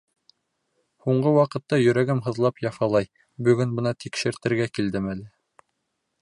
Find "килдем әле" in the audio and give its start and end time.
4.79-5.31